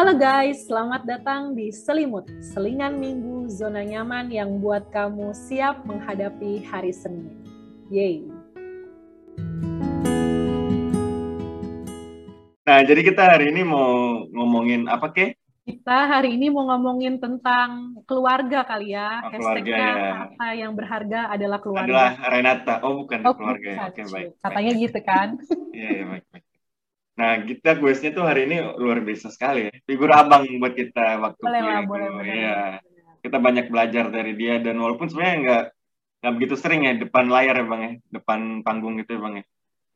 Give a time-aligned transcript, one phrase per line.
[0.00, 6.64] Halo guys, selamat datang di Selimut, selingan minggu zona nyaman yang buat kamu siap menghadapi
[6.64, 7.28] hari Senin.
[7.92, 8.24] Yeay.
[12.64, 15.36] Nah, jadi kita hari ini mau ngomongin apa, Ke?
[15.68, 19.20] Kita hari ini mau ngomongin tentang keluarga kali ya.
[19.20, 20.12] Oh, keluarga, ya.
[20.32, 21.84] kata yang berharga adalah keluarga.
[21.84, 22.74] Adalah Renata.
[22.88, 23.80] Oh, bukan Oh, keluarga ya.
[23.92, 24.32] Oke, baik.
[24.40, 24.82] Katanya baik.
[24.88, 25.28] gitu kan.
[25.76, 26.29] Iya, iya, baik, baik.
[27.20, 29.72] Nah, kita quiznya tuh hari ini luar biasa sekali ya.
[29.84, 32.16] Figur abang buat kita waktu boleh lah, kuliah boleh, dulu.
[32.16, 32.32] boleh.
[32.32, 32.58] Iya.
[33.20, 35.64] Kita banyak belajar dari dia dan walaupun sebenarnya nggak
[36.20, 39.44] nggak begitu sering ya depan layar ya bang ya, depan panggung gitu ya bang ya.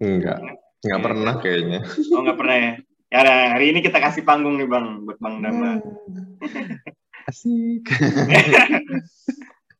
[0.04, 0.38] Enggak,
[0.84, 1.04] enggak Iya.
[1.08, 1.78] pernah kayaknya.
[2.12, 2.72] Oh nggak pernah ya.
[3.08, 5.70] Ya nah, hari ini kita kasih panggung nih bang buat bang Dama.
[5.80, 5.80] Hmm.
[7.24, 7.84] Asik.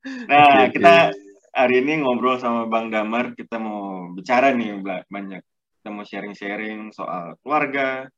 [0.04, 0.76] Nah, oke.
[0.76, 1.16] kita
[1.56, 4.76] hari ini ngobrol sama Bang Damar, kita mau bicara nih
[5.08, 5.40] banyak.
[5.84, 8.08] Kita mau sharing-sharing soal keluarga,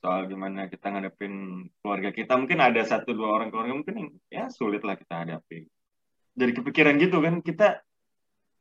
[0.00, 2.40] soal gimana kita ngadepin keluarga kita.
[2.40, 5.68] Mungkin ada satu dua orang keluarga mungkin ya sulit lah kita hadapi.
[6.32, 7.84] Dari kepikiran gitu kan, kita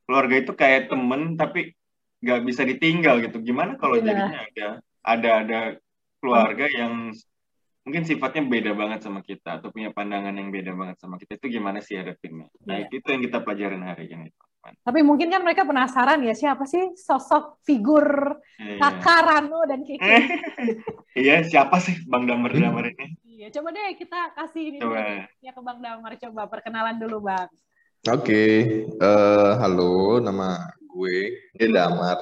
[0.03, 1.71] keluarga itu kayak temen tapi
[2.19, 3.39] nggak bisa ditinggal gitu.
[3.39, 4.11] Gimana kalau Iya.
[4.11, 4.67] jadinya ada
[4.99, 5.59] ada ada
[6.19, 7.15] keluarga yang
[7.87, 11.55] mungkin sifatnya beda banget sama kita atau punya pandangan yang beda banget sama kita itu
[11.55, 12.51] gimana sih hadapinnya?
[12.67, 12.99] Nah, Iya.
[12.99, 14.27] itu yang kita pelajarin hari ini.
[14.61, 18.77] Tapi mungkin kan mereka penasaran ya siapa sih sosok figur Iya.
[18.77, 19.97] kakak Rano dan Kiki.
[20.05, 20.21] Eh,
[21.17, 23.17] iya, siapa sih Bang Damar Damar ini?
[23.25, 25.01] Iya, coba deh kita kasih ini Coba.
[25.01, 27.49] dulu ya ke Bang Damar coba perkenalan dulu Bang.
[28.05, 28.45] Oke,
[28.85, 31.17] eh, halo, nama gue,
[31.53, 32.21] gue Damar.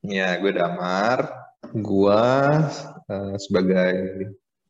[0.00, 1.28] Ya, gue Damar.
[1.70, 2.24] Gue
[3.04, 3.92] eh, sebagai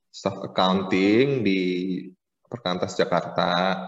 [0.09, 1.61] staff accounting di
[2.45, 3.79] Perkantas Jakarta.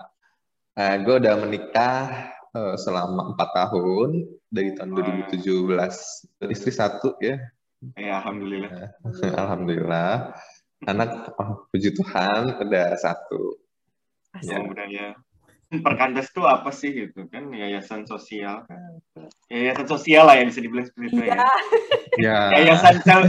[0.71, 5.29] Eh, gue udah menikah eh, selama empat tahun dari tahun Wah.
[5.29, 6.49] 2017.
[6.49, 7.37] Istri satu ya,
[7.95, 8.71] Ya, alhamdulillah.
[9.43, 10.33] alhamdulillah.
[10.89, 13.57] Anak, oh, puji Tuhan, udah satu.
[14.45, 14.61] Ya.
[14.61, 15.17] Budaya.
[15.67, 17.51] Perkantas itu apa sih gitu kan?
[17.51, 19.03] Yayasan sosial kan?
[19.51, 21.35] Yayasan sosial lah yang bisa dibilang seperti itu Iya.
[21.37, 21.45] ya.
[22.17, 23.29] Ya, Yayasan self,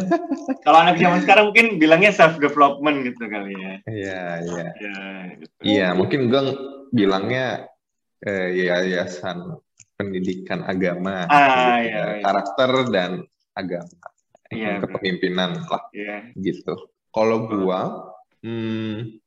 [0.63, 3.73] kalau anak zaman sekarang mungkin bilangnya self development gitu kali ya.
[3.83, 4.67] iya, iya.
[4.79, 4.99] Ya,
[5.35, 5.55] gitu.
[5.59, 6.41] Iya, mungkin gue
[6.95, 7.67] bilangnya
[8.21, 9.57] eh, yayasan
[9.97, 12.21] pendidikan agama, Ah, gitu, iya, iya.
[12.21, 13.11] karakter dan
[13.53, 13.97] agama,
[14.47, 14.81] Iya, benar.
[14.85, 16.17] kepemimpinan lah Iya.
[16.37, 16.73] gitu.
[17.09, 18.13] Kalau gua,
[18.45, 19.17] hmm,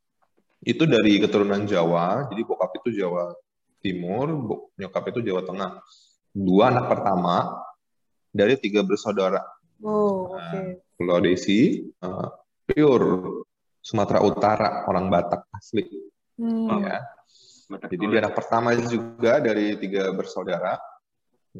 [0.62, 3.34] itu dari keturunan Jawa, jadi bokap itu Jawa
[3.80, 4.28] Timur,
[4.76, 5.70] nyokap itu Jawa Tengah.
[6.30, 7.58] Dua anak pertama
[8.30, 9.42] dari tiga bersaudara.
[9.82, 10.60] Oh, Nah, oke.
[10.94, 12.28] Pulau Desi, eh,
[12.68, 13.42] pure
[13.80, 15.82] Sumatera Utara, orang Batak asli.
[16.36, 17.00] Hmm, Ya.
[17.70, 20.74] Jadi dia anak pertama juga dari tiga bersaudara.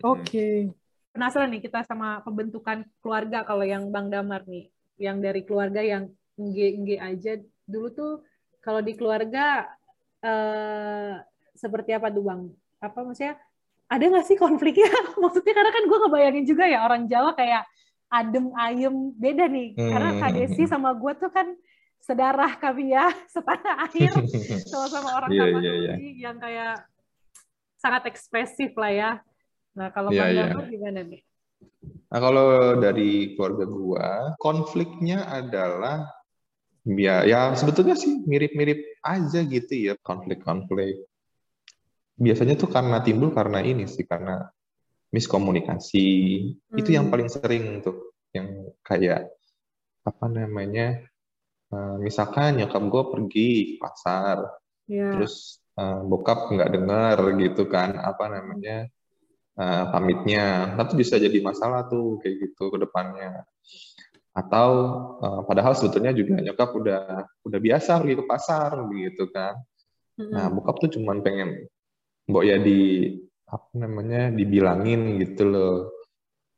[0.02, 0.74] Oke.
[1.10, 6.10] Penasaran nih kita sama pembentukan keluarga kalau yang Bang Damar nih, yang dari keluarga yang
[6.38, 7.32] engge-engge aja
[7.66, 8.12] dulu tuh
[8.62, 9.66] kalau di keluarga
[10.22, 11.14] eh,
[11.54, 12.50] seperti apa tuh Bang?
[12.82, 13.38] Apa maksudnya
[13.90, 14.86] ada nggak sih konfliknya?
[15.22, 17.66] Maksudnya karena kan gue ngebayangin juga ya orang Jawa kayak
[18.06, 19.74] adem ayem beda nih.
[19.74, 21.50] Karena Kak Desi sama gue tuh kan
[22.00, 24.12] sedarah kami ya, setanah air
[24.70, 25.94] sama-sama orang Iya, Tapanuli iya,
[26.28, 26.74] yang kayak
[27.80, 29.10] sangat ekspresif lah ya.
[29.76, 30.50] Nah, kalau iya.
[30.50, 31.22] Damar gimana nih?
[32.10, 32.46] Nah, kalau
[32.82, 34.08] dari keluarga gua,
[34.42, 36.10] konfliknya adalah
[36.84, 41.06] ya, ya sebetulnya sih mirip-mirip aja gitu ya konflik-konflik.
[42.20, 44.44] Biasanya tuh karena timbul karena ini sih karena
[45.14, 46.08] miskomunikasi.
[46.74, 47.12] Itu yang Hmm.
[47.14, 49.30] paling sering tuh, yang kayak
[50.04, 51.00] apa namanya?
[51.70, 54.36] Eh, misalkan nyokap gue pergi ke pasar,
[54.90, 55.14] Ya.
[55.14, 58.90] terus eh, bokap nggak dengar gitu kan apa namanya
[59.54, 60.74] eh, pamitnya.
[60.74, 63.46] Nanti bisa jadi masalah tuh kayak gitu ke depannya.
[64.34, 64.70] Atau
[65.22, 67.02] eh, padahal sebetulnya juga nyokap udah
[67.46, 69.58] udah biasa pergi ke pasar begitu kan.
[70.20, 71.64] Nah bokap tuh cuman pengen
[72.28, 73.10] mbok ya di
[73.50, 75.76] apa namanya dibilangin gitu loh.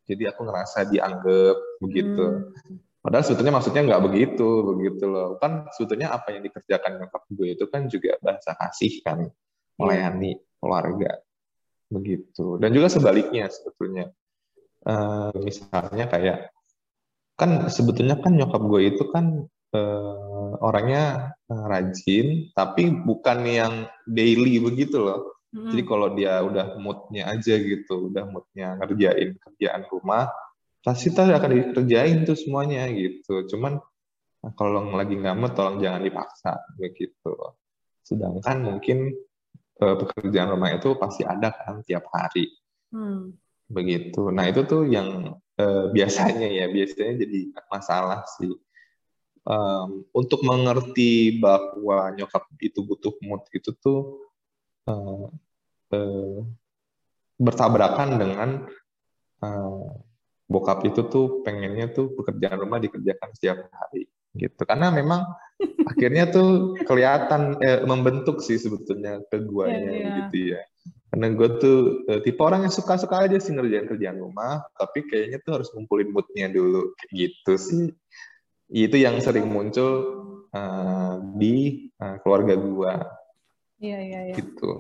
[0.05, 2.27] Jadi aku ngerasa dianggap begitu.
[2.27, 2.77] Hmm.
[3.03, 5.35] Padahal sebetulnya maksudnya nggak begitu, begitu loh.
[5.43, 9.27] Kan sebetulnya apa yang dikerjakan nyokap gue itu kan juga bahasa kasih kan,
[9.75, 11.19] melayani keluarga,
[11.91, 12.63] begitu.
[12.63, 14.07] Dan juga sebaliknya sebetulnya.
[14.87, 16.55] Eh, misalnya kayak,
[17.35, 23.75] kan sebetulnya kan nyokap gue itu kan eh, orangnya eh, rajin, tapi bukan yang
[24.07, 25.43] daily begitu loh.
[25.51, 25.75] Mm-mm.
[25.75, 30.31] Jadi kalau dia udah moodnya aja gitu, udah moodnya ngerjain kerjaan rumah,
[30.83, 33.47] pasti tuh akan dikerjain tuh semuanya gitu.
[33.47, 33.79] Cuman
[34.43, 37.35] nah, kalau lagi mood, tolong jangan dipaksa begitu.
[38.03, 39.15] Sedangkan mungkin
[39.79, 42.51] eh, pekerjaan rumah itu pasti ada kan tiap hari
[42.93, 43.33] Hmm.
[43.73, 44.29] begitu.
[44.29, 47.41] Nah itu tuh yang eh, biasanya ya biasanya jadi
[47.73, 48.53] masalah sih.
[49.43, 54.23] um, untuk mengerti bahwa nyokap itu butuh mood itu tuh
[54.87, 55.27] uh,
[55.91, 56.39] uh,
[57.43, 58.51] bertabrakan dengan
[59.43, 59.99] uh,
[60.47, 64.63] bokap itu tuh pengennya tuh pekerjaan rumah dikerjakan setiap hari gitu.
[64.65, 65.25] Karena memang
[65.91, 70.15] akhirnya tuh kelihatan eh, membentuk sih sebetulnya ke guanya yeah, yeah.
[70.27, 70.61] gitu ya.
[71.13, 71.79] Karena gue tuh
[72.09, 76.11] eh, tipe orang yang suka-suka aja sih ngerjain kerjaan rumah tapi kayaknya tuh harus ngumpulin
[76.11, 77.93] moodnya dulu gitu sih.
[78.73, 82.95] Itu yang sering muncul uh, di uh, keluarga gue
[83.83, 84.35] iya iya iya.
[84.39, 84.71] Gitu.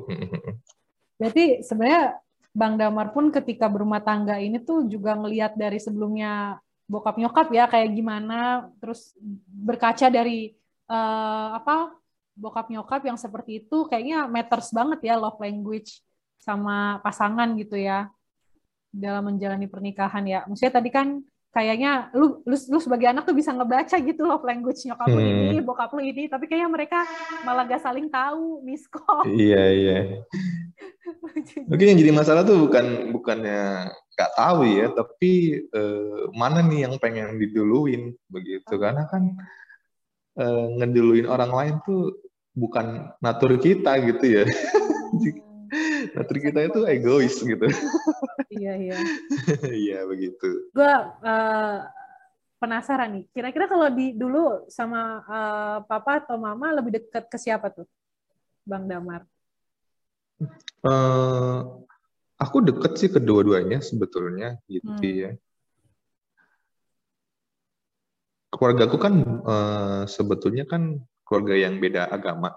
[1.18, 2.22] Berarti sebenarnya
[2.52, 7.64] Bang Damar pun ketika berumah tangga ini tuh juga ngelihat dari sebelumnya bokap nyokap ya
[7.64, 9.16] kayak gimana terus
[9.48, 10.52] berkaca dari
[10.92, 11.96] uh, apa
[12.36, 16.04] bokap nyokap yang seperti itu kayaknya matters banget ya love language
[16.36, 18.12] sama pasangan gitu ya
[18.92, 20.44] dalam menjalani pernikahan ya.
[20.44, 24.84] Maksudnya tadi kan kayaknya lu, lu lu sebagai anak tuh bisa ngebaca gitu loh language
[24.84, 25.32] nyokap lu hmm.
[25.48, 27.04] ini, bokap lu ini, tapi kayaknya mereka
[27.44, 29.24] malah gak saling tahu, miskom.
[29.24, 29.98] Iya iya.
[31.70, 36.94] Mungkin yang jadi masalah tuh bukan bukannya gak tahu ya, tapi eh, mana nih yang
[37.00, 39.34] pengen diduluin begitu, karena kan
[40.38, 42.16] eh, ngeduluin orang lain tuh
[42.52, 44.44] bukan natur kita gitu ya.
[46.16, 47.66] natur kita itu egois gitu.
[48.60, 48.96] iya iya.
[49.64, 50.68] Iya begitu.
[50.76, 50.92] Gue
[51.24, 51.76] uh,
[52.60, 53.24] penasaran nih.
[53.32, 57.88] Kira-kira kalau di dulu sama uh, papa atau mama lebih dekat ke siapa tuh,
[58.68, 59.24] Bang Damar?
[60.82, 61.86] Uh,
[62.38, 65.14] aku deket sih kedua-duanya sebetulnya gitu hmm.
[65.22, 65.30] ya.
[68.52, 69.14] Keluargaku kan
[69.46, 72.52] uh, sebetulnya kan keluarga yang beda agama.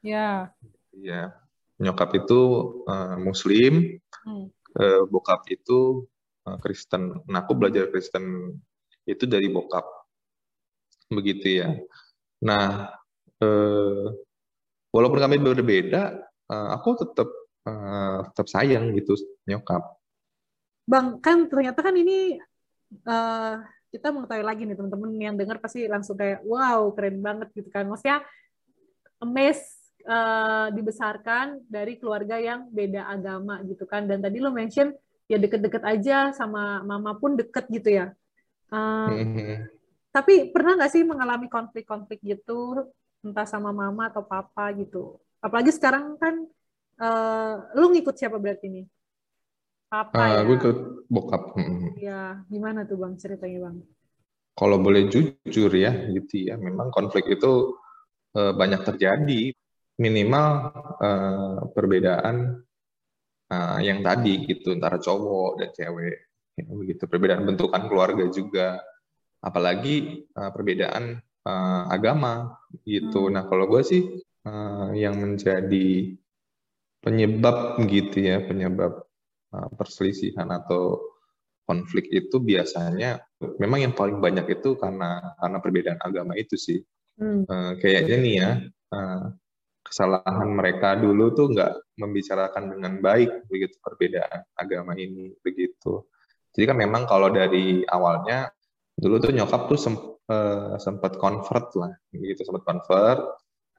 [0.00, 0.50] Ya.
[0.96, 1.36] Ya
[1.76, 2.40] nyokap itu
[2.88, 4.46] uh, Muslim, hmm.
[4.80, 6.08] uh, bokap itu
[6.48, 7.20] uh, Kristen.
[7.28, 8.56] Nah, aku belajar Kristen
[9.04, 9.84] itu dari bokap,
[11.12, 11.68] begitu ya.
[12.42, 12.96] Nah,
[13.44, 14.04] uh,
[14.90, 16.16] walaupun kami berbeda,
[16.48, 17.28] uh, aku tetap
[17.66, 19.82] uh, tetap sayang gitu nyokap.
[20.86, 22.38] Bang, kan ternyata kan ini
[23.04, 23.58] uh,
[23.90, 27.90] kita mengetahui lagi nih teman-teman yang dengar pasti langsung kayak wow keren banget gitu kan.
[27.90, 28.22] Maksudnya
[29.20, 34.94] amazed uh, dibesarkan dari keluarga yang beda agama gitu kan dan tadi lo mention
[35.26, 38.06] ya deket-deket aja sama mama pun deket gitu ya
[38.70, 39.10] uh,
[40.14, 42.86] tapi pernah nggak sih mengalami konflik-konflik gitu
[43.26, 46.46] entah sama mama atau papa gitu apalagi sekarang kan
[47.00, 48.86] uh, lu ngikut siapa berarti nih?
[49.86, 50.40] Papa uh, ya?
[50.42, 51.42] gue ikut bokap.
[51.96, 53.76] Ya gimana tuh bang ceritanya bang?
[54.56, 57.76] Kalau boleh jujur ya gitu ya memang konflik itu
[58.34, 59.54] uh, banyak terjadi.
[59.96, 60.48] Minimal
[61.00, 62.60] uh, perbedaan
[63.48, 66.18] uh, yang tadi gitu antara cowok dan cewek.
[66.56, 67.02] Ya, begitu.
[67.08, 68.76] Perbedaan bentukan keluarga juga.
[69.40, 73.30] Apalagi uh, perbedaan uh, agama gitu.
[73.30, 73.38] Hmm.
[73.38, 74.02] nah kalau gue sih
[74.44, 76.18] uh, yang menjadi
[77.02, 79.04] penyebab gitu ya penyebab
[79.54, 81.00] uh, perselisihan atau
[81.66, 83.20] konflik itu biasanya
[83.58, 86.78] memang yang paling banyak itu karena karena perbedaan agama itu sih
[87.18, 87.42] hmm.
[87.50, 88.50] uh, kayaknya nih ya
[88.94, 89.34] uh,
[89.86, 96.10] kesalahan mereka dulu tuh nggak membicarakan dengan baik begitu perbedaan agama ini begitu.
[96.50, 98.50] Jadi kan memang kalau dari awalnya
[98.98, 103.20] dulu tuh nyokap tuh sem uh, sempat convert lah begitu sempat convert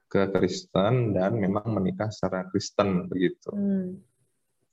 [0.07, 3.51] ke Kristen dan memang menikah secara Kristen begitu.
[3.51, 3.99] Hmm.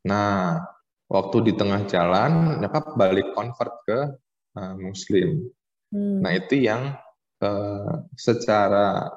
[0.07, 0.62] Nah,
[1.11, 3.99] waktu di tengah jalan nyokap balik convert ke
[4.55, 5.50] uh, Muslim.
[5.91, 6.23] Hmm.
[6.23, 6.95] Nah, itu yang
[7.43, 9.11] uh, secara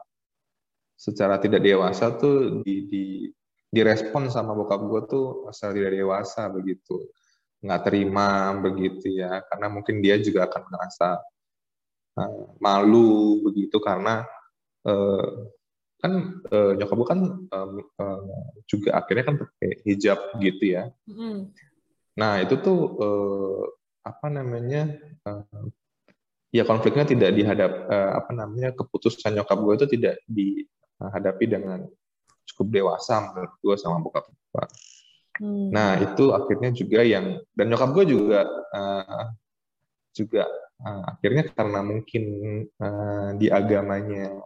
[0.98, 3.06] secara tidak dewasa tuh di, di
[3.70, 7.06] direspon sama bokap gue tuh secara tidak dewasa begitu
[7.62, 11.22] nggak terima begitu ya karena mungkin dia juga akan merasa
[12.18, 14.26] uh, malu begitu karena
[14.86, 15.30] uh,
[15.98, 16.14] kan
[16.54, 18.22] uh, nyokap gue kan uh, uh,
[18.70, 21.52] juga akhirnya kan pakai hijab gitu ya mm.
[22.18, 23.64] nah itu tuh uh,
[24.06, 24.94] apa namanya
[25.26, 25.66] uh,
[26.54, 30.64] ya konfliknya tidak dihadap uh, apa namanya keputusan nyokap gue itu tidak di
[30.98, 31.86] hadapi dengan
[32.48, 34.66] cukup dewasa menurut gue sama bokap gue.
[35.38, 35.70] Hmm.
[35.70, 38.42] Nah itu akhirnya juga yang dan nyokap gue juga
[38.74, 39.26] uh,
[40.16, 40.50] juga
[40.82, 42.24] uh, akhirnya karena mungkin
[42.82, 44.42] uh, di agamanya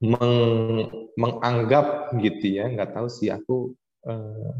[0.00, 3.76] meng, menganggap gitu ya nggak tahu sih aku
[4.08, 4.52] uh,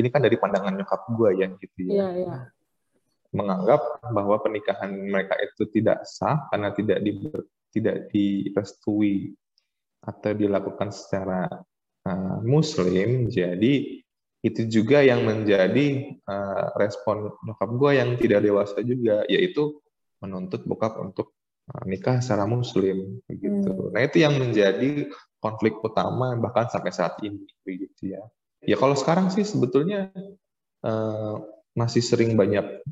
[0.00, 1.92] ini kan dari pandangan nyokap gue ya gitu ya.
[1.92, 2.40] Yeah, yeah.
[3.30, 7.12] menganggap bahwa pernikahan mereka itu tidak sah karena tidak di,
[7.70, 9.36] tidak direstui
[10.00, 11.46] atau dilakukan secara
[12.08, 14.02] uh, muslim jadi
[14.40, 19.76] itu juga yang menjadi uh, respon nyokap gue yang tidak dewasa juga yaitu
[20.24, 21.36] menuntut bokap untuk
[21.86, 23.70] nikah secara muslim begitu.
[23.70, 23.90] Hmm.
[23.94, 25.10] Nah, itu yang menjadi
[25.40, 28.22] konflik utama bahkan sampai saat ini begitu ya.
[28.60, 30.12] Ya kalau sekarang sih sebetulnya
[30.84, 31.40] uh,
[31.72, 32.84] masih sering banyak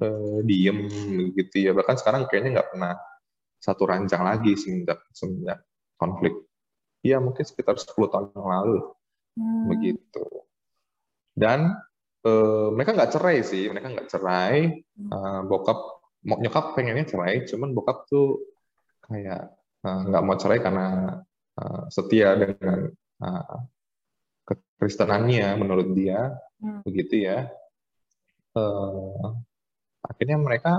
[0.00, 0.88] uh, diem
[1.36, 1.72] gitu ya.
[1.76, 2.94] Bahkan sekarang kayaknya nggak pernah
[3.60, 5.60] satu rancang lagi semenjak semenjak
[6.00, 6.32] konflik.
[7.04, 8.78] Ya mungkin sekitar 10 tahun yang lalu
[9.36, 9.64] hmm.
[9.68, 10.24] begitu.
[11.36, 11.76] Dan
[12.24, 14.80] uh, mereka nggak cerai sih, mereka nggak cerai.
[14.96, 18.44] Uh, bokap nyokap pengennya cerai, cuman bokap tuh
[19.04, 20.86] kayak nggak uh, mau cerai karena
[21.56, 22.92] uh, setia dengan
[23.24, 23.58] uh,
[24.44, 26.84] kekristenannya menurut dia, hmm.
[26.84, 27.48] begitu ya
[28.56, 29.26] uh,
[30.04, 30.74] akhirnya mereka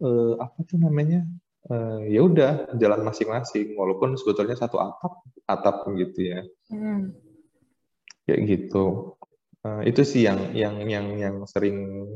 [0.00, 1.26] uh, apa tuh namanya
[1.68, 5.12] uh, ya udah jalan masing-masing walaupun sebetulnya satu atap
[5.48, 6.40] atap gitu ya
[6.72, 7.12] hmm.
[8.24, 9.16] kayak gitu
[9.64, 12.08] uh, itu sih yang yang yang yang sering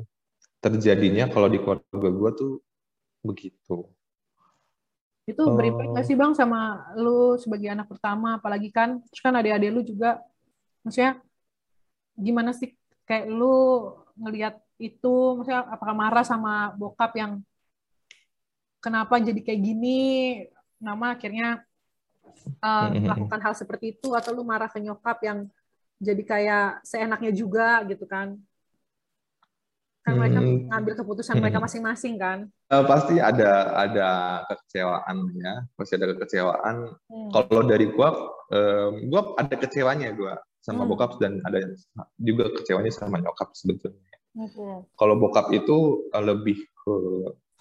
[0.63, 2.53] terjadinya kalau di keluarga gue tuh
[3.27, 3.91] begitu.
[5.27, 8.39] Itu berimpact nggak sih bang sama lu sebagai anak pertama?
[8.39, 10.23] Apalagi kan terus kan adik-adik lu juga.
[10.87, 11.19] Maksudnya
[12.15, 12.71] gimana sih
[13.03, 15.43] kayak lu ngelihat itu?
[15.43, 17.43] Maksudnya apakah marah sama bokap yang
[18.79, 20.01] kenapa jadi kayak gini?
[20.79, 21.63] Nama akhirnya
[22.63, 25.39] uh, melakukan hal seperti itu atau lu marah ke nyokap yang
[26.03, 28.35] jadi kayak seenaknya juga gitu kan
[30.03, 30.67] kan mereka hmm.
[30.71, 31.43] ngambil keputusan hmm.
[31.47, 32.39] mereka masing-masing kan
[32.75, 34.09] uh, pasti ada ada
[34.51, 37.31] kekecewaan ya pasti ada kekecewaan hmm.
[37.31, 38.11] kalau dari gua
[38.51, 40.91] um, gua ada kecewanya gua sama hmm.
[40.91, 41.63] bokap dan ada
[42.19, 44.89] juga kecewanya sama nyokap sebetulnya Okay.
[44.97, 46.97] Kalau bokap itu lebih ke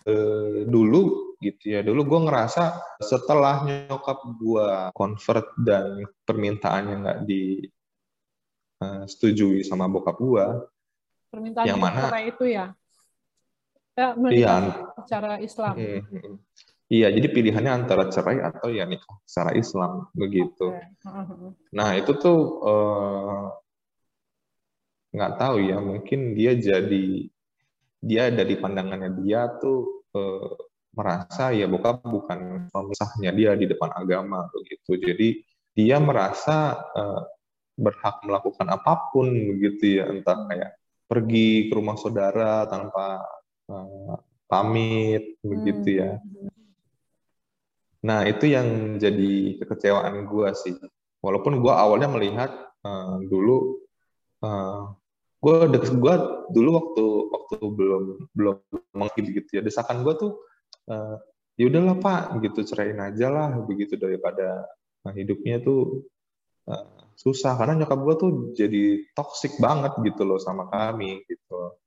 [0.08, 1.84] eh, dulu gitu ya.
[1.84, 7.28] Dulu gue ngerasa setelah nyokap gue convert dan permintaannya nggak
[8.80, 10.46] disetujui eh, sama bokap gue.
[11.32, 12.76] Permintaan yang mana itu ya?
[14.28, 14.56] Iya.
[15.04, 15.76] Secara Islam.
[15.80, 16.36] Hmm, hmm.
[16.92, 20.76] Iya, jadi pilihannya antara cerai atau ya nikah secara Islam begitu.
[20.76, 21.56] Okay.
[21.72, 23.48] Nah itu tuh uh,
[25.16, 27.32] nggak tahu ya mungkin dia jadi
[28.00, 30.52] dia dari pandangannya dia tuh eh,
[30.96, 35.30] merasa ya bokap bukan pemisahnya dia di depan agama begitu jadi
[35.76, 37.22] dia merasa eh,
[37.76, 40.81] berhak melakukan apa pun begitu ya entah kayak
[41.12, 43.20] pergi ke rumah saudara tanpa
[43.68, 44.16] eh,
[44.48, 46.50] pamit begitu ya hmm.
[48.08, 50.80] nah itu yang jadi kekecewaan gue sih
[51.20, 52.52] walaupun gue awalnya melihat
[52.82, 53.78] uh, dulu
[54.42, 54.90] uh,
[55.42, 56.16] gue gue
[56.54, 58.04] dulu waktu waktu belum
[58.34, 58.58] belum
[58.94, 60.32] mungkin gitu ya desakan gue tuh
[60.90, 61.18] uh,
[61.58, 64.66] ya udahlah pak gitu ceraiin aja lah begitu daripada
[65.06, 66.21] nah, hidupnya tuh uh,
[67.22, 71.78] susah karena nyokap gue tuh jadi toksik banget gitu loh sama kami gitu.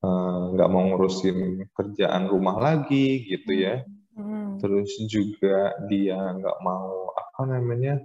[0.00, 3.84] Eh, nggak uh, mau ngurusin kerjaan rumah lagi gitu ya.
[4.16, 4.56] Hmm.
[4.56, 8.00] terus juga dia nggak mau apa namanya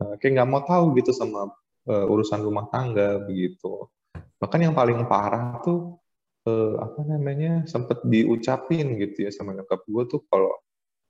[0.00, 1.52] uh, kayak nggak mau tahu gitu sama
[1.92, 3.92] uh, urusan rumah tangga begitu.
[4.40, 6.02] Bahkan yang paling parah tuh
[6.50, 10.50] eh, apa namanya sempat diucapin gitu ya sama nyokap gue tuh kalau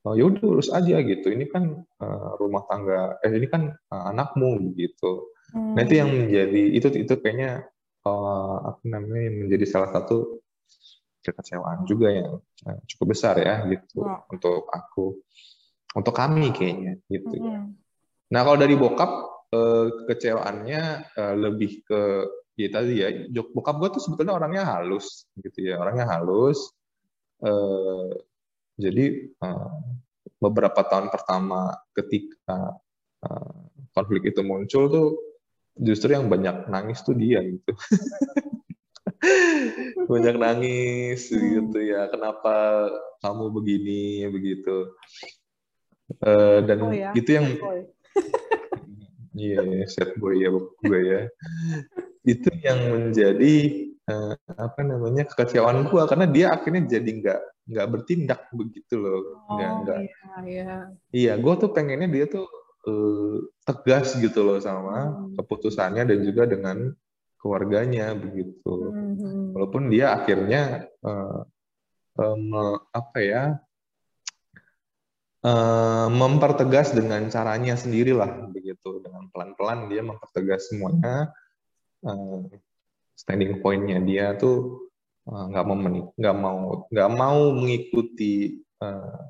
[0.06, 4.04] oh, ya udah urus aja gitu ini kan uh, rumah tangga eh ini kan uh,
[4.10, 5.78] anakmu begitu hmm.
[5.78, 7.66] nah itu yang menjadi itu itu kayaknya
[8.06, 10.42] uh, apa namanya menjadi salah satu
[11.22, 12.30] kekecewaan juga yang
[12.66, 14.26] uh, cukup besar ya gitu wow.
[14.26, 15.22] untuk aku
[15.92, 17.62] untuk kami kayaknya gitu ya.
[17.62, 17.78] hmm.
[18.34, 19.10] nah kalau dari bokap
[19.54, 20.82] uh, kekecewaannya
[21.14, 22.26] uh, lebih ke
[22.58, 26.74] ya tadi ya bokap gue tuh sebetulnya orangnya halus gitu ya orangnya halus
[28.82, 29.70] jadi eh,
[30.42, 32.82] beberapa tahun pertama ketika
[33.22, 33.62] eh,
[33.94, 35.08] konflik itu muncul tuh
[35.78, 37.72] justru yang banyak nangis tuh dia gitu.
[40.10, 42.86] Banyak nangis gitu ya kenapa
[43.22, 44.26] kamu begini?
[44.28, 44.98] begitu.
[46.20, 47.46] Uh, dan oh ya, itu yang
[49.32, 51.20] iya yeah, set boy ya gue ya.
[52.26, 53.54] Itu yang menjadi
[54.10, 59.70] uh, apa namanya kekecewaan gue karena dia akhirnya jadi nggak nggak bertindak begitu loh nggak
[59.70, 60.76] oh, nggak iya, iya.
[61.14, 62.46] iya gue tuh pengennya dia tuh
[62.90, 65.38] uh, tegas gitu loh sama hmm.
[65.38, 66.90] keputusannya dan juga dengan
[67.38, 69.54] keluarganya begitu hmm.
[69.54, 71.42] walaupun dia akhirnya uh,
[72.18, 73.42] um, apa ya
[75.46, 81.34] uh, mempertegas dengan caranya sendirilah begitu dengan pelan-pelan dia mempertegas semuanya
[82.06, 82.42] uh,
[83.14, 84.91] standing pointnya dia tuh eh,
[85.22, 85.76] nggak uh, mau
[86.18, 86.58] nggak mau
[86.90, 89.22] nggak mau mengikuti uh,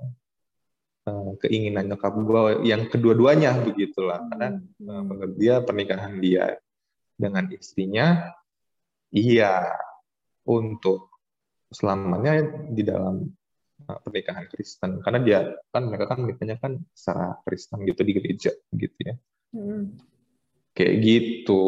[1.09, 4.25] uh, keinginan nyokap gue yang kedua-duanya begitulah.
[4.33, 6.57] Karena uh, menurut dia pernikahan dia
[7.17, 8.33] dengan istrinya
[9.13, 9.69] iya
[10.49, 11.13] untuk
[11.69, 12.41] selamanya
[12.73, 13.29] di dalam
[13.89, 15.05] uh, pernikahan Kristen.
[15.05, 19.15] Karena dia kan mereka kan nikahnya kan secara Kristen gitu di gereja gitu ya.
[19.53, 19.93] Hmm.
[20.73, 21.63] Kayak gitu.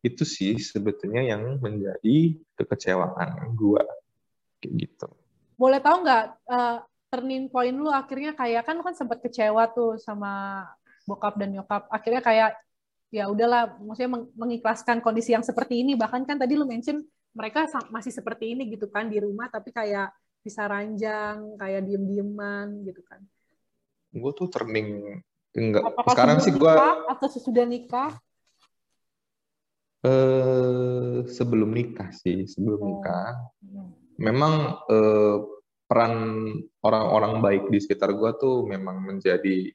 [0.00, 3.84] Itu sih sebetulnya yang menjadi kekecewaan gua.
[4.60, 5.08] Kayak gitu.
[5.56, 6.78] Boleh tahu nggak uh,
[7.12, 10.64] turning point lu akhirnya kayak kan lu kan sempat kecewa tuh sama
[11.04, 11.88] bokap dan nyokap.
[11.88, 12.50] Akhirnya kayak
[13.10, 15.96] ya udahlah maksudnya mengikhlaskan kondisi yang seperti ini.
[15.96, 17.02] Bahkan kan tadi lu mention
[17.34, 22.84] mereka masih seperti ini gitu kan di rumah tapi kayak bisa ranjang kayak diem dieman
[22.84, 23.20] gitu kan.
[24.10, 25.20] Gue tuh turning
[25.52, 25.82] enggak.
[25.84, 26.72] Apakah sekarang sih gue
[27.10, 28.16] atau sesudah nikah
[30.00, 32.86] eh sebelum nikah sih sebelum oh.
[32.88, 33.36] nikah
[34.16, 35.36] memang eh,
[35.90, 36.14] peran
[36.86, 39.74] orang-orang baik di sekitar gue tuh memang menjadi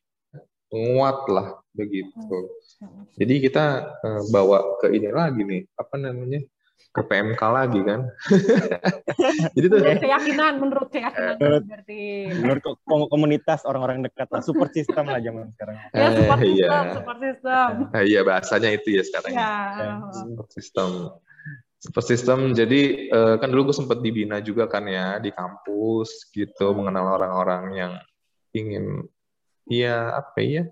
[0.72, 2.40] penguat lah begitu.
[3.20, 6.40] Jadi kita uh, bawa ke ini lagi nih, apa namanya?
[6.96, 8.08] Ke PMK lagi kan.
[9.56, 12.02] Jadi tuh keyakinan menurut keyakinan menurut, berarti
[12.40, 12.64] menurut
[13.12, 15.76] komunitas orang-orang dekat lah, super system lah zaman sekarang.
[15.92, 16.94] Ya, super eh, system, iya.
[16.96, 17.70] super system.
[17.92, 19.32] Eh, iya, bahasanya itu ya sekarang.
[19.36, 19.52] Ya.
[20.16, 20.90] Super system.
[21.84, 22.40] Super system.
[22.56, 27.64] Jadi uh, kan dulu gue sempat dibina juga kan ya di kampus gitu, mengenal orang-orang
[27.76, 27.94] yang
[28.56, 29.04] ingin
[29.66, 30.64] Iya apa ya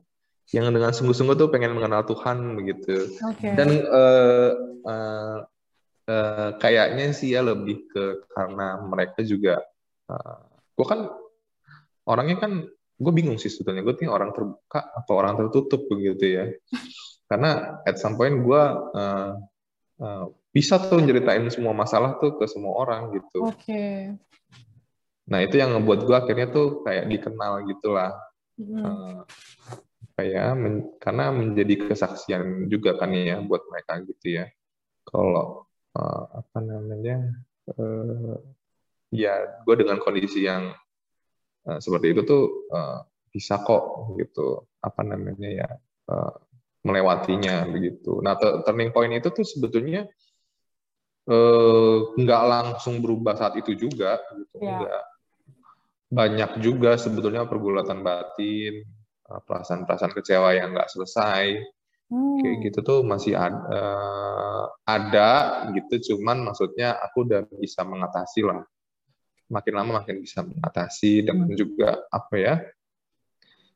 [0.53, 3.55] yang dengan sungguh-sungguh tuh pengen mengenal Tuhan begitu okay.
[3.57, 4.51] dan uh,
[4.86, 5.38] uh,
[6.07, 9.62] uh, kayaknya sih ya lebih ke karena mereka juga
[10.10, 10.39] uh,
[10.74, 11.07] gue kan
[12.07, 12.51] orangnya kan
[13.00, 16.45] gue bingung sih sebetulnya gue tuh orang terbuka atau orang tertutup begitu ya
[17.27, 18.63] karena at some point gue
[18.95, 19.31] uh,
[20.00, 23.50] uh, bisa tuh ceritain semua masalah tuh ke semua orang gitu.
[23.50, 23.65] Oke.
[23.65, 23.98] Okay.
[25.33, 28.13] Nah itu yang ngebuat gue akhirnya tuh kayak dikenal gitulah.
[28.53, 29.25] Uh,
[30.13, 34.45] apa ya men, karena menjadi kesaksian juga kan ya buat mereka gitu ya
[35.10, 35.62] kalau
[35.97, 37.33] uh, apa namanya
[37.73, 38.38] uh,
[39.13, 40.73] ya gue dengan kondisi yang
[41.69, 45.69] uh, seperti itu tuh uh, bisa kok gitu apa namanya ya
[46.10, 46.34] uh,
[46.84, 50.06] melewatinya begitu nah turning point itu tuh sebetulnya
[52.19, 54.75] nggak uh, langsung berubah saat itu juga gitu yeah.
[54.75, 55.03] enggak
[56.13, 58.86] banyak juga sebetulnya pergulatan batin,
[59.25, 61.58] perasaan-perasaan kecewa yang nggak selesai.
[62.13, 62.38] Hmm.
[62.45, 65.32] Kayak gitu tuh masih ada, uh, ada
[65.73, 68.62] gitu, cuman maksudnya aku udah bisa mengatasi lah.
[69.49, 72.56] Makin lama makin bisa mengatasi dengan juga apa ya?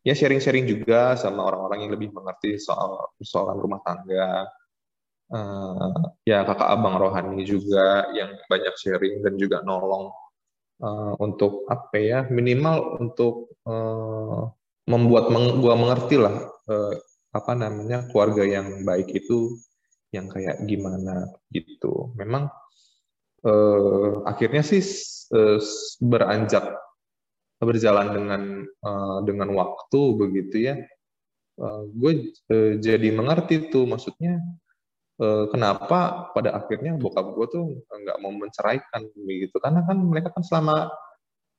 [0.05, 4.45] Ya sharing-sharing juga sama orang-orang yang lebih mengerti soal persoalan rumah tangga.
[5.27, 10.07] Uh, ya kakak abang rohani juga yang banyak sharing dan juga nolong
[10.79, 14.47] uh, untuk apa ya minimal untuk uh,
[14.87, 16.95] membuat meng, gua mengerti lah uh,
[17.33, 19.57] apa namanya keluarga yang baik itu
[20.15, 22.15] yang kayak gimana gitu.
[22.15, 22.47] Memang
[23.43, 24.83] uh, akhirnya sih
[25.35, 25.59] uh,
[25.99, 26.77] beranjak
[27.57, 28.41] berjalan dengan
[28.85, 30.75] uh, dengan waktu begitu ya.
[31.57, 34.39] Uh, gue uh, jadi mengerti tuh maksudnya
[35.17, 39.57] Eh, kenapa pada akhirnya bokap gue tuh nggak mau menceraikan begitu.
[39.57, 40.93] Karena kan mereka kan selama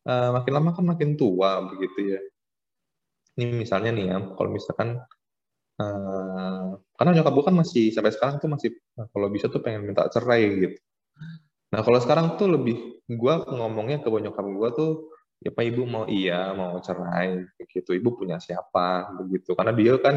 [0.06, 2.20] uh, makin lama kan makin tua begitu ya.
[3.34, 5.02] Ini misalnya nih ya kalau misalkan
[5.78, 8.70] uh, karena nyokap gue kan masih sampai sekarang tuh masih
[9.14, 10.78] kalau bisa tuh pengen minta cerai gitu.
[11.74, 14.92] Nah kalau sekarang tuh lebih gue ngomongnya ke nyokap gue tuh
[15.38, 19.14] ya pak ibu mau iya mau cerai begitu ibu punya siapa?
[19.22, 19.54] begitu.
[19.54, 20.16] Karena dia kan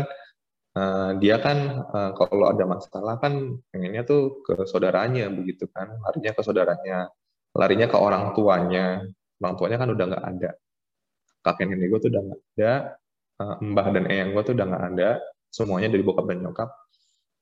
[0.72, 6.00] Uh, dia kan uh, kalau ada masalah kan pengennya tuh ke saudaranya begitu kan.
[6.00, 7.12] Larinya ke saudaranya
[7.52, 9.04] larinya ke orang tuanya.
[9.44, 10.52] Orang tuanya kan udah nggak ada.
[11.44, 12.72] Kakek nenek gue tuh udah nggak ada
[13.62, 15.10] mbah dan eyang gue tuh udah nggak ada
[15.52, 16.70] semuanya dari bokap dan nyokap.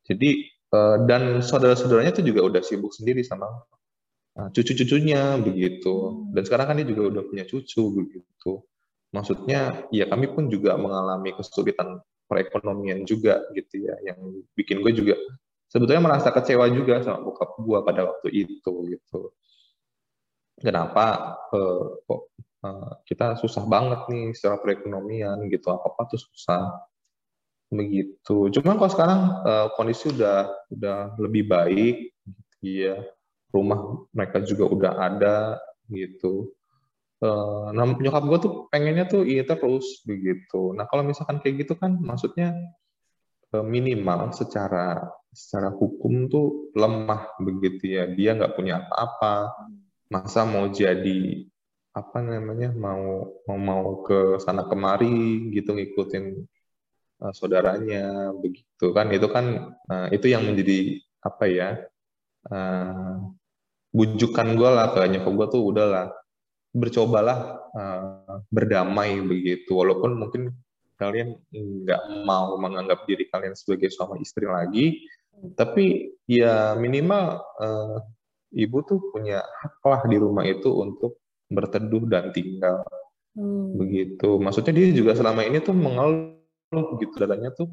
[0.09, 3.45] Jadi uh, dan saudara-saudaranya tuh juga udah sibuk sendiri sama
[4.41, 6.25] uh, cucu-cucunya begitu.
[6.33, 8.65] Dan sekarang kan dia juga udah punya cucu begitu.
[9.13, 13.95] Maksudnya ya kami pun juga mengalami kesulitan perekonomian juga gitu ya.
[14.01, 15.15] Yang bikin gue juga
[15.69, 19.33] sebetulnya merasa kecewa juga sama bokap gue pada waktu itu gitu.
[20.59, 22.21] Kenapa uh, kok
[22.65, 25.69] uh, kita susah banget nih secara perekonomian gitu.
[25.69, 26.88] Apa apa tuh susah
[27.69, 32.95] begitu cuman kalau sekarang uh, kondisi udah udah lebih baik gitu ya
[33.53, 35.37] rumah mereka juga udah ada
[35.89, 36.53] gitu
[37.19, 40.71] Uh, nah nyokap gue tuh pengennya tuh iya terus begitu.
[40.71, 42.55] Nah kalau misalkan kayak gitu kan maksudnya
[43.51, 45.03] uh, minimal secara
[45.35, 48.07] secara hukum tuh lemah begitu ya.
[48.07, 49.51] Dia nggak punya apa-apa.
[50.07, 51.43] Masa mau jadi
[51.91, 56.47] apa namanya mau mau mau ke sana kemari gitu ngikutin
[57.21, 59.07] uh, saudaranya begitu kan.
[59.11, 61.69] Itu kan uh, itu yang menjadi apa ya
[62.47, 63.15] uh,
[63.91, 66.07] bujukan gue lah ke nyokap gue tuh udahlah
[66.71, 67.39] bercobalah
[67.75, 69.75] uh, berdamai begitu.
[69.75, 70.55] Walaupun mungkin
[70.99, 74.99] kalian nggak mau menganggap diri kalian sebagai suami istri lagi
[75.55, 78.03] tapi ya minimal uh,
[78.51, 82.83] ibu tuh punya hak lah di rumah itu untuk berteduh dan tinggal.
[83.37, 83.77] Hmm.
[83.77, 84.41] begitu.
[84.41, 86.38] Maksudnya dia juga selama ini tuh mengeluh
[86.71, 87.69] gitu dadanya tuh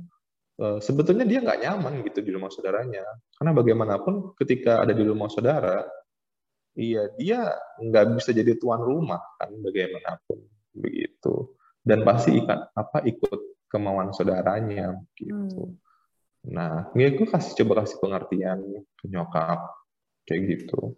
[0.60, 3.04] uh, sebetulnya dia nggak nyaman gitu di rumah saudaranya
[3.36, 5.84] karena bagaimanapun ketika ada di rumah saudara
[6.76, 10.38] iya dia nggak bisa jadi tuan rumah kan bagaimanapun
[10.76, 15.86] begitu dan pasti ikan apa ikut kemauan saudaranya gitu hmm.
[16.46, 18.58] Nah, ini gue kasih coba kasih pengertian
[18.94, 19.66] ke nyokap
[20.26, 20.94] kayak gitu.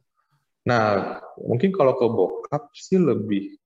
[0.68, 3.56] Nah, mungkin kalau ke bokap sih lebih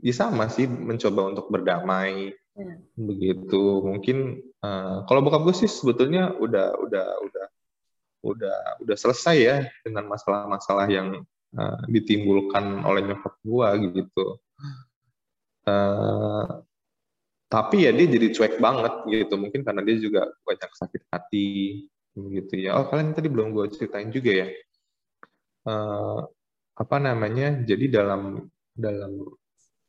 [0.00, 2.76] ya sama sih mencoba untuk berdamai hmm.
[2.96, 3.62] begitu.
[3.82, 4.18] Mungkin
[4.62, 7.46] uh, kalau bokap gue sih sebetulnya udah udah udah
[8.22, 11.26] udah udah selesai ya dengan masalah-masalah yang
[11.58, 14.26] uh, ditimbulkan oleh nyokap gue gitu.
[15.62, 16.62] Uh,
[17.52, 21.84] tapi ya dia jadi cuek banget gitu mungkin karena dia juga banyak sakit hati
[22.16, 24.48] gitu ya oh kalian tadi belum gue ceritain juga ya
[25.68, 26.24] uh,
[26.72, 29.20] apa namanya jadi dalam dalam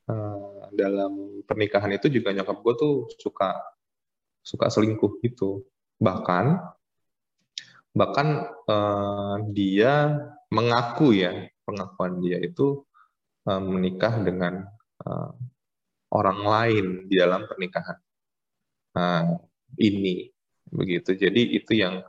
[0.09, 3.55] uh, dalam pernikahan itu juga nyokap gue tuh suka
[4.43, 5.63] suka selingkuh gitu.
[6.01, 6.59] Bahkan
[7.93, 10.17] bahkan uh, dia
[10.49, 11.31] mengaku ya
[11.63, 12.83] pengakuan dia itu
[13.47, 14.65] uh, menikah dengan
[15.05, 15.31] uh,
[16.13, 17.97] orang lain di dalam pernikahan
[18.97, 19.23] nah,
[19.79, 20.29] ini.
[20.73, 21.13] Begitu.
[21.13, 22.01] Jadi itu yang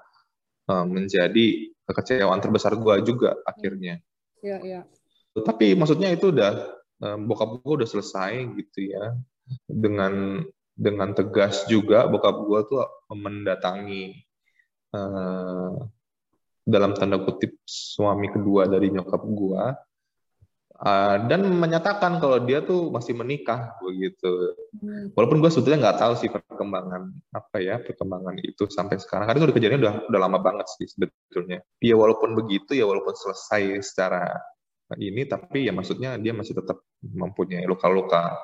[0.73, 4.01] uh, menjadi kekecewaan terbesar gue juga akhirnya.
[4.45, 4.81] Ya, ya.
[5.41, 9.13] tapi maksudnya itu udah bokap gue udah selesai gitu ya
[9.69, 10.41] dengan
[10.75, 12.83] dengan tegas juga bokap gue tuh
[13.15, 14.27] mendatangi
[14.97, 15.75] uh,
[16.65, 19.65] dalam tanda kutip suami kedua dari nyokap gue
[20.81, 24.57] uh, dan menyatakan kalau dia tuh masih menikah begitu.
[24.81, 25.13] Hmm.
[25.15, 29.29] Walaupun gue sebetulnya nggak tahu sih perkembangan apa ya perkembangan itu sampai sekarang.
[29.29, 31.63] Karena udah kejadian udah udah lama banget sih sebetulnya.
[31.79, 34.41] Ya walaupun begitu ya walaupun selesai secara
[35.01, 38.37] ini tapi ya maksudnya dia masih tetap mempunyai luka-luka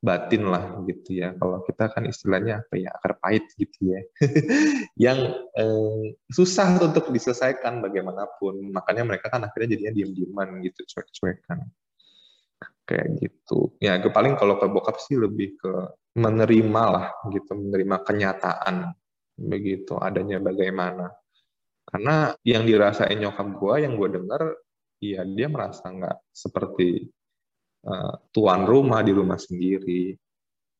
[0.00, 1.36] batin lah gitu ya.
[1.36, 4.00] Kalau kita kan istilahnya apa ya akar pahit gitu ya,
[5.12, 5.18] yang
[5.56, 8.72] eh, susah untuk diselesaikan bagaimanapun.
[8.72, 11.68] Makanya mereka kan akhirnya jadinya diem-dieman gitu, cuek-cuekan
[12.88, 13.70] kayak gitu.
[13.78, 15.72] Ya, gue paling kalau ke bokap sih lebih ke
[16.18, 18.90] menerima lah gitu, menerima kenyataan
[19.38, 21.14] begitu adanya bagaimana.
[21.86, 24.42] Karena yang dirasain nyokap gue, yang gue dengar,
[25.00, 27.08] ya dia merasa nggak seperti
[27.88, 30.14] uh, tuan rumah di rumah sendiri.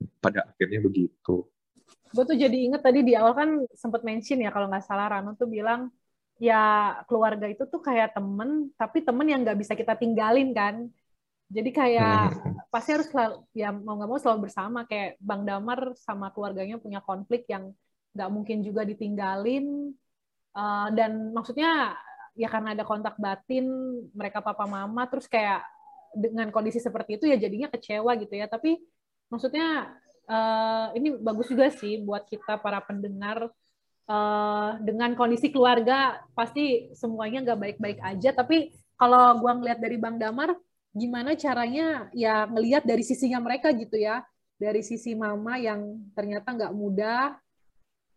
[0.01, 1.45] Pada akhirnya begitu.
[2.11, 5.37] Gue tuh jadi inget tadi di awal kan sempat mention ya kalau nggak salah Rano
[5.37, 5.93] tuh bilang
[6.41, 10.89] ya keluarga itu tuh kayak temen, tapi temen yang nggak bisa kita tinggalin kan.
[11.51, 12.73] Jadi kayak hmm.
[12.73, 14.89] pasti harus selalu, ya mau nggak mau selalu bersama.
[14.89, 17.77] Kayak Bang Damar sama keluarganya punya konflik yang
[18.17, 19.93] nggak mungkin juga ditinggalin.
[20.51, 21.95] Uh, dan maksudnya
[22.39, 23.67] ya karena ada kontak batin
[24.15, 25.63] mereka papa mama terus kayak
[26.11, 28.51] dengan kondisi seperti itu ya jadinya kecewa gitu ya.
[28.51, 28.79] Tapi
[29.31, 29.95] maksudnya
[30.27, 33.51] uh, ini bagus juga sih buat kita para pendengar
[34.11, 38.35] uh, dengan kondisi keluarga pasti semuanya nggak baik-baik aja.
[38.35, 40.53] Tapi kalau gua ngeliat dari Bang Damar,
[40.93, 44.23] gimana caranya ya ngelihat dari sisinya mereka gitu ya.
[44.61, 47.33] Dari sisi mama yang ternyata nggak mudah,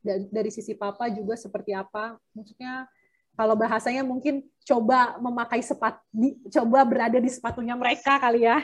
[0.04, 2.20] dan dari sisi papa juga seperti apa.
[2.36, 2.84] Maksudnya
[3.34, 6.00] kalau bahasanya mungkin coba memakai sepatu
[6.54, 8.62] coba berada di sepatunya mereka kali ya.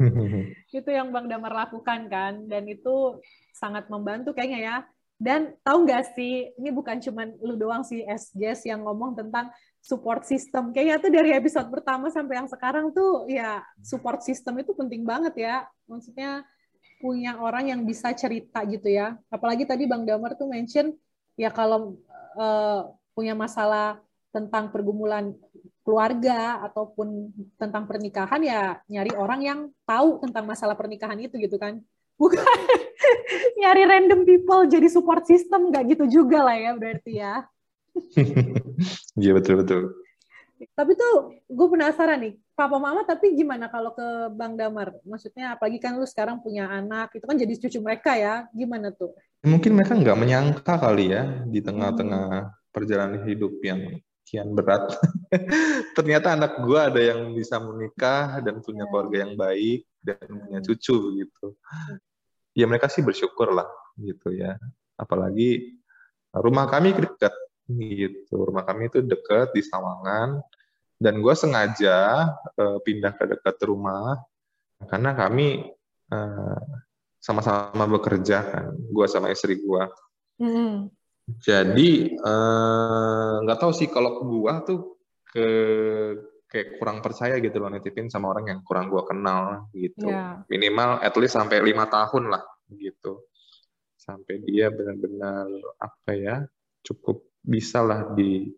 [0.72, 3.20] Itu yang Bang Damar lakukan kan dan itu
[3.54, 4.76] sangat membantu kayaknya ya.
[5.22, 10.26] Dan tahu nggak sih ini bukan cuma lu doang sih SJS yang ngomong tentang support
[10.26, 10.74] system.
[10.74, 15.38] Kayaknya tuh dari episode pertama sampai yang sekarang tuh ya support system itu penting banget
[15.38, 15.56] ya.
[15.86, 16.42] Maksudnya
[16.98, 19.14] punya orang yang bisa cerita gitu ya.
[19.30, 20.90] Apalagi tadi Bang Damar tuh mention
[21.38, 21.94] ya kalau
[22.34, 24.00] uh, punya masalah
[24.32, 25.36] tentang pergumulan
[25.84, 31.78] keluarga ataupun tentang pernikahan ya nyari orang yang tahu tentang masalah pernikahan itu gitu kan.
[32.20, 32.58] Bukan.
[33.60, 37.34] Nyari random people jadi support system nggak gitu juga lah ya berarti ya.
[39.20, 39.82] Iya betul betul.
[40.72, 44.96] Tapi tuh gue penasaran nih papa mama tapi gimana kalau ke bang damar?
[45.04, 49.12] Maksudnya apalagi kan lu sekarang punya anak itu kan jadi cucu mereka ya gimana tuh?
[49.44, 54.96] Mungkin mereka nggak menyangka kali ya di tengah-tengah perjalanan hidup yang kian berat.
[55.96, 60.96] Ternyata anak gue ada yang bisa menikah dan punya keluarga yang baik dan punya cucu
[61.20, 61.46] gitu.
[62.56, 63.68] Ya mereka sih bersyukur lah
[64.00, 64.56] gitu ya.
[64.96, 65.76] Apalagi
[66.32, 67.32] rumah kami dekat
[67.68, 68.48] gitu.
[68.48, 70.40] Rumah kami itu dekat di Sawangan
[71.02, 74.22] dan gue sengaja uh, pindah ke dekat rumah
[74.86, 75.66] karena kami
[76.14, 76.62] uh,
[77.18, 79.82] sama-sama bekerja kan gue sama istri gue
[80.38, 80.90] mm.
[81.28, 81.90] Jadi
[83.42, 84.80] nggak uh, tahu sih kalau gue tuh
[85.30, 85.46] ke
[86.50, 90.10] kayak kurang percaya gitu loh nitipin sama orang yang kurang gue kenal gitu.
[90.10, 90.44] Yeah.
[90.52, 92.44] minimal at least sampai lima tahun lah
[92.76, 93.24] gitu.
[93.96, 95.48] Sampai dia benar-benar
[95.80, 96.36] apa ya
[96.84, 98.52] cukup bisa lah di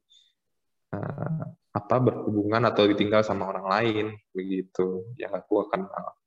[0.91, 6.19] uh, apa berhubungan atau ditinggal sama orang lain begitu yang gue kenal.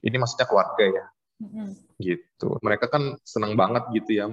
[0.00, 1.06] Ini maksudnya keluarga ya.
[1.34, 1.68] Mm-hmm.
[1.98, 2.62] gitu.
[2.62, 4.30] Mereka kan senang banget gitu ya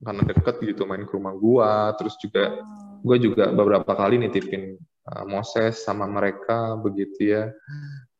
[0.00, 1.92] karena deket gitu main ke rumah gua.
[1.96, 3.00] Terus juga oh.
[3.00, 4.76] gue juga beberapa kali nitipin
[5.08, 7.42] uh, Moses sama mereka begitu ya.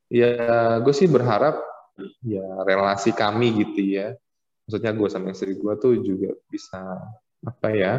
[0.06, 1.58] Ya gue sih berharap
[2.22, 4.14] ya relasi kami gitu ya.
[4.66, 6.80] Maksudnya gue sama istri gue tuh juga bisa
[7.46, 7.92] apa ya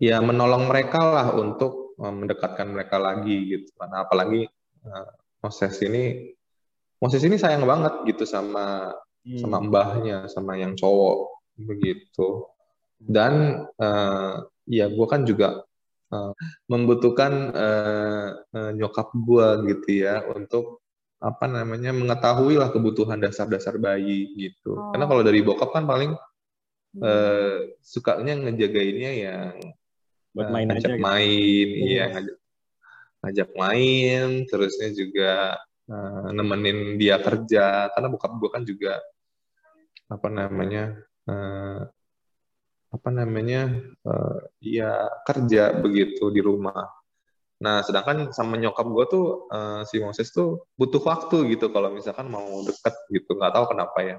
[0.00, 3.70] ya menolong mereka lah untuk uh, mendekatkan mereka lagi gitu.
[3.78, 4.50] Karena apalagi
[4.86, 6.34] uh, Moses ini
[7.00, 8.92] Moses ini sayang banget gitu sama
[9.24, 9.40] hmm.
[9.40, 12.48] sama mbahnya sama yang cowok begitu
[13.00, 15.64] dan uh, ya gue kan juga
[16.12, 16.32] uh,
[16.68, 20.84] membutuhkan uh, uh, nyokap gue gitu ya untuk
[21.20, 24.72] apa namanya mengetahui lah kebutuhan dasar-dasar bayi gitu.
[24.76, 24.88] Oh.
[24.92, 26.16] Karena kalau dari bokap kan paling
[26.96, 27.02] hmm.
[27.04, 29.52] uh, sukanya ngejagainnya yang
[30.32, 31.84] buat main uh, ngajak aja main, gitu.
[31.90, 32.36] iya ngajak,
[33.20, 35.32] ngajak main, terusnya juga
[35.92, 37.92] uh, nemenin dia kerja.
[37.92, 38.96] Karena bokap gue kan juga
[40.10, 40.96] apa namanya
[41.28, 41.82] uh,
[42.90, 43.70] apa namanya
[44.02, 46.90] uh, ya kerja begitu di rumah.
[47.60, 52.32] Nah, sedangkan sama nyokap gue tuh uh, si Moses tuh butuh waktu gitu kalau misalkan
[52.32, 54.16] mau deket gitu, nggak tahu kenapa ya.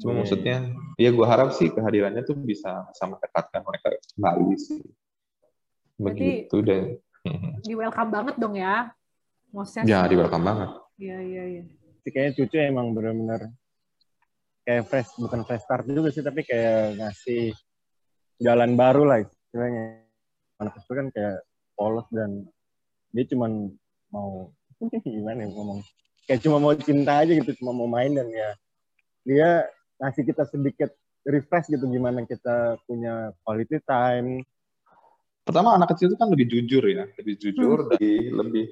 [0.00, 0.18] Cuma yeah.
[0.24, 0.56] maksudnya,
[0.96, 4.80] ya gue harap sih kehadirannya tuh bisa sama dekatkan mereka kembali sih.
[6.00, 6.84] Begitu deh.
[7.60, 8.88] Di welcome banget dong ya,
[9.52, 9.84] Moses.
[9.84, 10.70] Ya, di welcome banget.
[10.96, 11.64] Iya, iya, iya.
[12.08, 13.52] Kayaknya cucu emang benar-benar
[14.68, 17.56] kayak fresh, bukan fresh start juga sih, tapi kayak ngasih
[18.36, 20.04] jalan baru lah istilahnya
[20.60, 21.36] anak kecil kan kayak
[21.74, 22.46] polos dan
[23.10, 23.50] dia cuma
[24.12, 24.52] mau
[25.06, 25.80] gimana ya ngomong
[26.26, 28.50] kayak cuma mau cinta aja gitu cuma mau main dan ya
[29.26, 29.48] dia
[29.98, 30.90] ngasih kita sedikit
[31.26, 34.46] refresh gitu gimana kita punya quality time
[35.42, 37.90] pertama anak kecil itu kan lebih jujur ya lebih jujur hmm.
[37.96, 38.66] dan lebih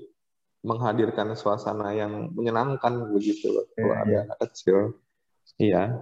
[0.66, 4.22] menghadirkan suasana yang menyenangkan begitu loh kalau yeah, ada yeah.
[4.26, 4.76] anak kecil
[5.60, 5.96] iya.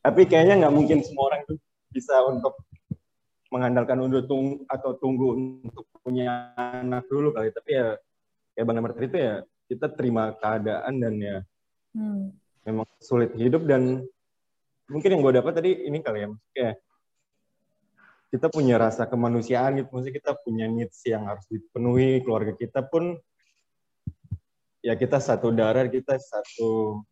[0.00, 1.56] Tapi kayaknya nggak mungkin semua orang tuh
[1.92, 2.56] bisa untuk
[3.50, 7.50] mengandalkan untuk tung atau tunggu untuk punya anak dulu kali.
[7.50, 7.98] Tapi ya
[8.54, 9.34] kayak bang Amar itu ya
[9.70, 11.36] kita terima keadaan dan ya
[11.94, 12.34] hmm.
[12.66, 14.02] memang sulit hidup dan
[14.90, 16.74] mungkin yang gue dapat tadi ini kali ya kayak
[18.30, 19.90] kita punya rasa kemanusiaan gitu.
[19.90, 23.18] Maksudnya kita punya needs yang harus dipenuhi keluarga kita pun
[24.80, 27.02] ya kita satu darah kita satu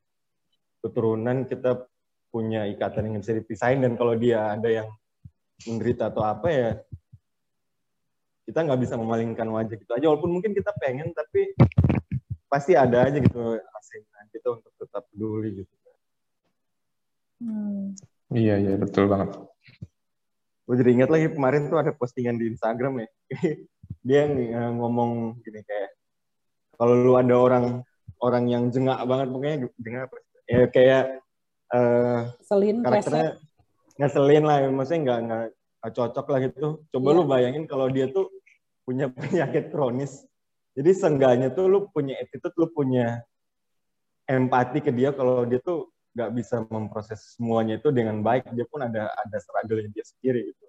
[0.83, 1.87] keturunan kita
[2.29, 4.89] punya ikatan yang bisa dipisahin dan kalau dia ada yang
[5.65, 6.71] menderita atau apa ya
[8.49, 10.09] kita nggak bisa memalingkan wajah gitu aja.
[10.09, 11.53] Walaupun mungkin kita pengen tapi
[12.49, 15.75] pasti ada aja gitu asingan kita untuk tetap peduli gitu.
[17.39, 17.95] Hmm.
[18.35, 19.37] iya iya betul banget.
[20.65, 23.09] Gue jadi ingat lagi kemarin tuh ada postingan di Instagram ya.
[24.09, 24.25] Dia
[24.73, 25.91] ngomong gini kayak
[26.81, 27.65] kalau lu ada orang
[28.25, 30.17] orang yang jengak banget pokoknya jengak apa
[30.49, 31.05] ya kayak
[31.77, 33.37] uh, selin karakternya
[34.01, 35.47] ngeselin lah maksudnya nggak nggak
[35.93, 36.69] cocok lah gitu.
[36.91, 37.17] Coba yeah.
[37.17, 38.31] lu bayangin kalau dia tuh
[38.87, 40.25] punya penyakit kronis.
[40.79, 43.21] Jadi seenggaknya tuh lu punya attitude lu punya
[44.29, 48.83] empati ke dia kalau dia tuh nggak bisa memproses semuanya itu dengan baik dia pun
[48.83, 50.65] ada ada struggle dia sendiri gitu.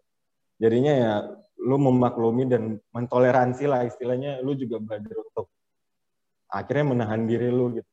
[0.60, 1.14] Jadinya ya
[1.60, 5.52] lu memaklumi dan mentoleransi lah istilahnya lu juga belajar untuk
[6.50, 7.89] akhirnya menahan diri lu gitu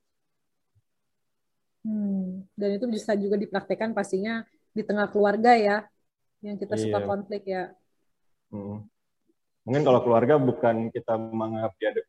[1.87, 2.51] hmm.
[2.59, 4.43] dan itu bisa juga dipraktekkan pastinya
[4.75, 5.87] di tengah keluarga ya
[6.43, 6.83] yang kita iya.
[6.83, 7.71] suka konflik ya.
[8.51, 8.85] Hmm.
[9.67, 12.03] Mungkin kalau keluarga bukan kita menganggap dia ada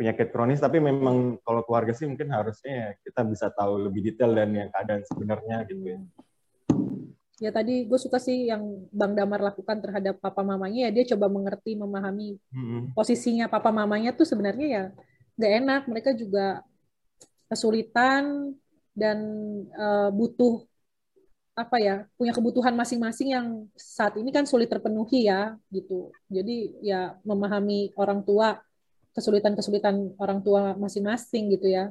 [0.00, 4.50] penyakit kronis, tapi memang kalau keluarga sih mungkin harusnya kita bisa tahu lebih detail dan
[4.50, 6.00] yang keadaan sebenarnya gitu ya.
[7.40, 11.28] Ya tadi gue suka sih yang Bang Damar lakukan terhadap papa mamanya ya dia coba
[11.28, 12.92] mengerti, memahami hmm.
[12.96, 14.84] posisinya papa mamanya tuh sebenarnya ya
[15.36, 15.82] gak enak.
[15.88, 16.64] Mereka juga
[17.50, 18.54] kesulitan
[18.94, 19.18] dan
[19.74, 20.62] uh, butuh
[21.58, 27.00] apa ya punya kebutuhan masing-masing yang saat ini kan sulit terpenuhi ya gitu jadi ya
[27.26, 28.62] memahami orang tua
[29.12, 31.90] kesulitan-kesulitan orang tua masing-masing gitu ya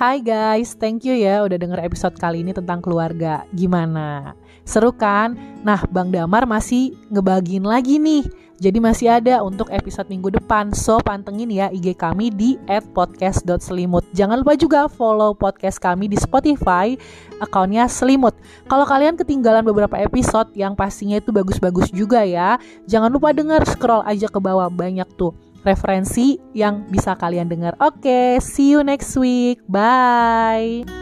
[0.00, 3.44] Hai guys, thank you ya udah denger episode kali ini tentang keluarga.
[3.52, 4.32] Gimana?
[4.64, 5.36] Seru kan?
[5.60, 8.24] Nah, Bang Damar masih ngebagiin lagi nih.
[8.60, 10.68] Jadi masih ada untuk episode minggu depan.
[10.76, 12.60] So, pantengin ya IG kami di
[12.92, 14.04] @podcast.selimut.
[14.12, 16.92] Jangan lupa juga follow podcast kami di Spotify,
[17.40, 18.36] akunnya Selimut.
[18.68, 24.04] Kalau kalian ketinggalan beberapa episode yang pastinya itu bagus-bagus juga ya, jangan lupa denger scroll
[24.04, 25.32] aja ke bawah banyak tuh
[25.64, 27.76] referensi yang bisa kalian dengar.
[27.80, 29.60] Oke, okay, see you next week.
[29.68, 30.99] Bye.